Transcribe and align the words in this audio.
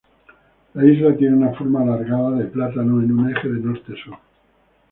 La 0.73 0.83
Isla 0.83 1.15
tiene 1.15 1.35
una 1.35 1.53
forma 1.53 1.83
alargada 1.83 2.31
de 2.31 2.45
plátano 2.45 3.03
en 3.03 3.11
un 3.11 3.29
eje 3.29 3.47
de 3.49 3.59
norte-sur. 3.59 4.15